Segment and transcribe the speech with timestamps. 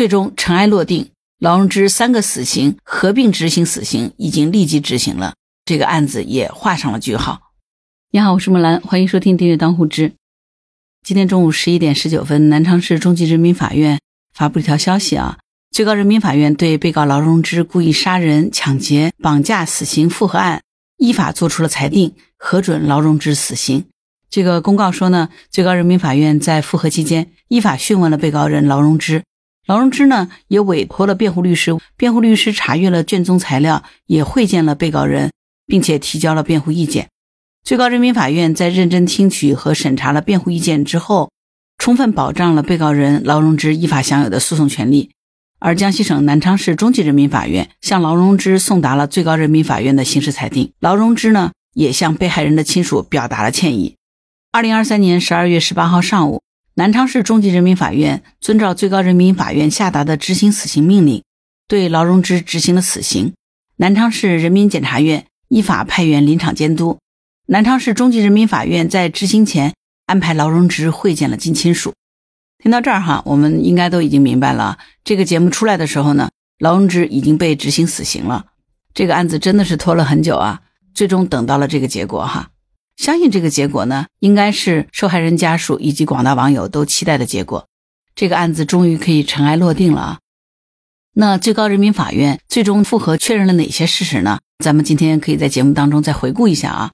[0.00, 5.34] 最终尘埃落定，劳荣枝三个死刑合并执行死刑已经立即执行了，
[5.66, 7.52] 这个案子也画上了句号。
[8.10, 10.14] 你好，我是木兰，欢迎收听订阅当户知。
[11.04, 14.00] 今天中午十一点十九分，南昌市中级人民法院
[14.32, 15.36] 发布一条消息啊，
[15.70, 20.62] 最高人民法院对被告劳荣枝故意杀人、抢劫、绑架死刑复核案
[20.96, 23.84] 依法作出了裁定，核准劳荣枝死刑。
[24.30, 29.24] 这个公告说呢，最高人民法院在复核期间依法讯问了被告人劳荣枝，
[29.66, 35.30] 劳荣枝呢也委托了辩护律师，辩护律师查阅了卷宗材料，也会见了被告人，
[35.66, 37.08] 并且提交了辩护意见。
[37.62, 41.30] 最高人民法院在认真听取和审查了辩护意见之后，
[41.78, 45.10] 充分保障了被告人劳荣枝依法享有的诉讼权利。
[45.60, 53.96] 而江西省南昌市中级人民法院向劳荣枝送达了最高人民法院的刑事裁定，劳荣枝呢也向被害人的亲属表达了歉意。
[54.50, 56.40] 二零二三年十二月十八号上午，
[56.74, 61.22] 南昌市中级人民法院遵照最高人民法院下达的执行死刑命令，
[61.66, 63.34] 对劳荣枝执行了死刑。
[63.76, 66.98] 南昌市人民检察院依法派员临场监督。
[67.46, 69.74] 南昌市中级人民法院在执行前
[70.06, 71.92] 安排劳荣枝会见了近亲属。
[72.62, 74.78] 听到这儿哈，我们应该都已经明白了。
[75.02, 78.46] 这个节目出来的时候呢，劳荣枝已经被执行死刑了。
[78.94, 80.62] 这个案子真的是拖了很久啊，
[80.94, 82.50] 最终等到了这个结果哈。
[83.00, 87.66] 相信这个结果呢，应该是受害人家属以及广大网友都期待的结果。
[88.14, 90.18] 这个案子终于可以尘埃落定了啊！
[91.14, 94.40] 那最高人民法院最终复核确认了哪些事实呢？
[94.62, 96.90] 咱们今天可以在节目当中再回顾一下啊。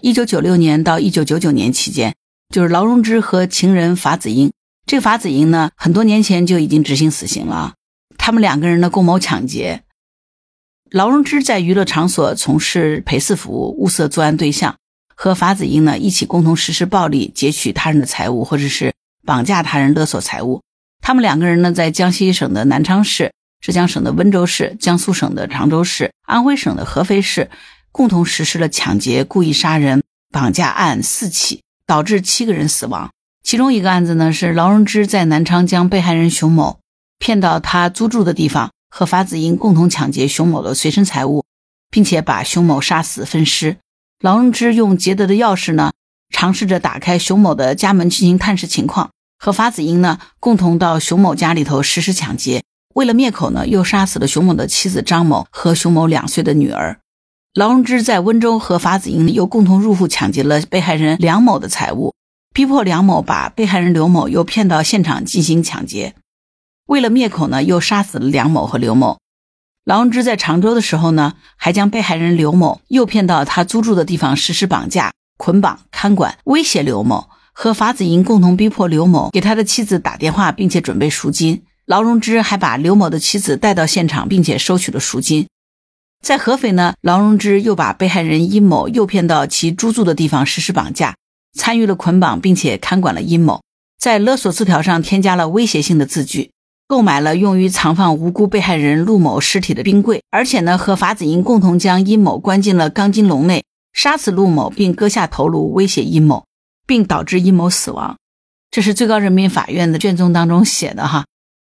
[0.00, 2.14] 一九九六年到一九九九年期间，
[2.54, 4.52] 就是劳荣枝和情人法子英。
[4.86, 7.74] 这个法子英呢，很多年前就已经执行死刑了啊。
[8.16, 9.82] 他们两个人呢共谋抢劫。
[10.92, 14.76] 劳荣枝在娱乐场所从事陪侍服务，物色作案对象。
[15.22, 18.92] 和法子英呢一起共同实施暴力，劫取他人的财物，或者是
[19.24, 20.62] 绑架他人勒索财物。
[21.00, 27.48] 他们两个人呢在江西省的南昌市、浙江省的温州市、江苏省的常州市、安徽省的合肥市，
[27.92, 30.02] 共同实施了抢劫、故意杀人、
[30.32, 33.12] 绑架案四起，导致七个人死亡。
[33.44, 36.80] 其中一个案子呢是劳荣枝在南昌将被害人熊某
[37.20, 41.44] 骗到他租住的地方，和法子英共同抢劫熊某的随身财物，
[41.92, 43.76] 并且把熊某杀死分尸。
[44.22, 45.90] 劳荣枝用劫得的钥匙呢，
[46.30, 52.62] 尝试着打开熊某的家门进行探视情况，和法子英呢共同到熊某家里头实施抢劫。
[52.94, 57.00] 为了灭口呢，又杀死了熊某的妻子张某和熊某两岁的女儿。
[57.54, 62.14] 劳荣枝在温州和法子英又共同入户抢劫了被害人梁某的财物，
[62.54, 66.14] 逼迫梁某把被害人刘某又骗到现场进行抢劫。
[66.86, 69.18] 为了灭口呢，又杀死了梁某和刘某。
[69.84, 81.64] 劳荣枝在常州的时候呢，还将被害人刘某诱骗到他租住的地方实施绑架、捆绑、看管、威胁刘某，和法子英共同逼迫刘某给他的妻子打电话，并且准备赎金。
[81.84, 85.48] 劳荣枝还把刘某的妻子带到现场，并且收取了赎金。
[86.22, 91.16] 在合肥呢，劳荣枝又把被害人殷某诱骗到其租住的地方实施绑架，
[91.58, 93.60] 参与了捆绑，并且看管了殷某，
[93.98, 96.52] 在勒索字条上添加了威胁性的字句。
[96.92, 103.64] 购买了用于藏放无辜被害人陆某尸体的冰柜，而且呢，和法子英共同将殷某关进了钢筋笼内，
[103.94, 106.44] 杀死陆某，并割下头颅威胁殷某，
[106.86, 108.18] 并导致殷某死亡。
[108.70, 111.24] 这是最高人民法院的卷宗当中写的哈。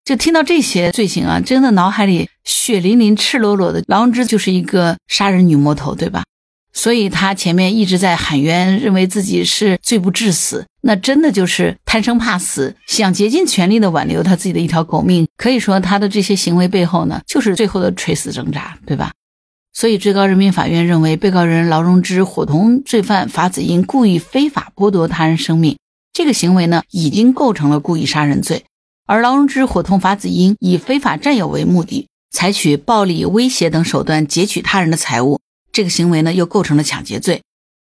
[0.04, 6.22] 就听到这些罪行啊，真的脑海里血淋淋、赤裸裸的，劳荣枝就是一个杀人女魔头，对吧？
[6.78, 15.26] 所以他前面一直在喊冤，认为自己是罪不至死，那真的就是贪生怕死，想竭尽全力的挽留他自己的一条狗命。
[15.36, 19.10] 可以说，他的这些行为背后呢，就是最后的垂死挣扎，对吧？
[19.72, 25.76] 所以，最高人民法院认为，被告人劳荣枝伙同罪犯法子英故意非法剥夺他人生命，
[26.12, 28.64] 这个行为呢，已经构成了故意杀人罪。
[29.04, 35.40] 而劳荣枝伙同法子英以非法占有为目的，采取暴力、威胁等手段劫取他人的财物。
[35.78, 37.40] 这个行为呢，又构成了抢劫罪。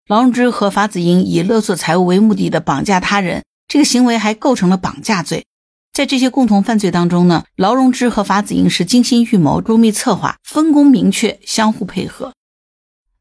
[0.08, 5.46] 劳荣枝和法子英以勒索财物为目的的绑架他人，这个行为还构成了绑架罪。
[5.92, 12.32] 在这些共同犯罪当中呢，劳荣枝和法子英是精心预谋、周密策划、分工明确、相互配合。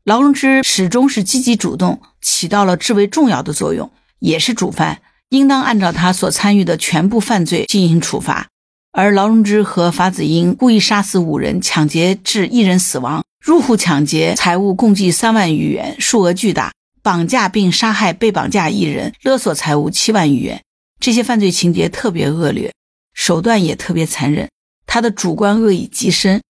[0.06, 8.48] 劳荣枝始终是积极主动，起到了至为重要的作用，也是主犯，应当按照他所参与的全部犯罪进行处罚。
[8.92, 13.24] 而劳荣枝和法子英故意杀死五人，抢劫致一人死亡。
[13.44, 20.63] 入户抢劫财物共计三万余元，数额巨大；绑架并杀害被绑架一人，勒索财物七万余元。
[21.01, 22.74] 这些犯罪情节特别恶劣，
[23.13, 24.50] 手段也特别残忍，
[24.88, 26.42] 他的主观恶意极深，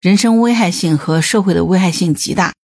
[0.00, 2.54] 人身危害性和社会的危害性极大，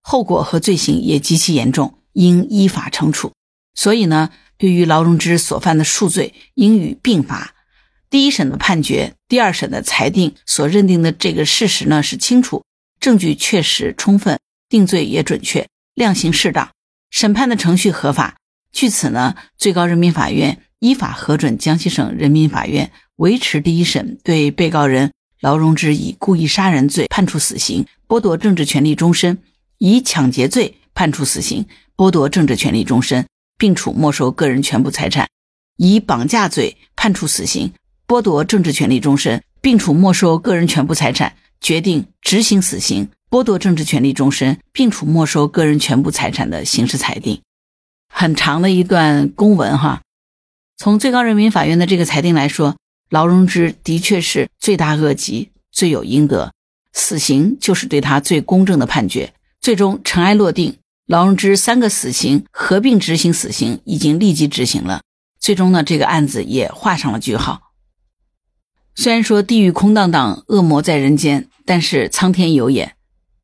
[0.00, 3.32] 后果和罪行也极其严重，应依法惩处。
[3.74, 7.56] 所以呢，对于劳荣枝所犯的数罪，应予并罚。
[8.08, 12.62] 第一审的判决、第二审的裁定所认定的这个事实呢是清楚，
[13.00, 16.70] 证据确实充分，定罪也准确，量刑适当，
[17.10, 18.36] 审判的程序合法。
[18.72, 29.36] 据此呢，最高人民法院依法核准江西省人民法院维持第一审对被告人劳荣枝以故意杀人罪判处死刑，剥夺政治权利终身；
[29.78, 31.66] 以抢劫罪判处死刑，
[31.96, 35.26] 剥夺政治权利终身，并处没收个人全部财产；
[35.76, 37.72] 以绑架罪判处死刑。
[38.06, 47.40] 剥夺政治权利终身，并处没收个人全部财产，决定执行死刑；剥夺政治权利终身，并处没收个人全部财产的刑事裁定。
[48.12, 50.02] 很长的一段公文哈。
[50.76, 52.76] 从最高人民法院的这个裁定来说，
[53.10, 56.52] 劳荣枝的确是罪大恶极，罪有应得，
[56.92, 59.32] 死刑就是对他最公正的判决。
[59.60, 65.02] 最终尘埃落定，劳荣枝三个死刑合并执行死刑已经立即执行了。
[65.40, 67.67] 最终呢，这个案子也画上了句号。
[69.00, 72.96] 虽然说地狱空荡荡，恶魔在人间，但是苍天有眼。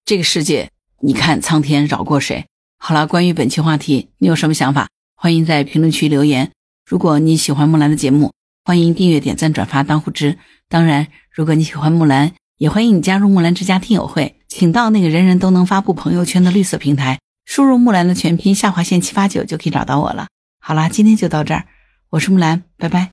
[0.04, 2.46] 这个世界，你看苍天饶过谁？
[2.76, 4.88] 好了，关于本期话题，你有什么想法？
[5.14, 6.50] 欢迎在评论区留言。
[6.84, 8.32] 如果你喜欢木兰的节目，
[8.64, 10.38] 欢迎订阅、点赞、转发、当护知。
[10.68, 20.26] 当然，如果你喜欢木兰，也欢迎你加入木兰之家听友会，请到那个人人都能发布朋友圈的绿色平台，输入木兰的全拼下划线七八九就可以找到我了。
[20.58, 21.66] 好啦，今天就到这儿，
[22.10, 23.10] 我是木兰，拜拜。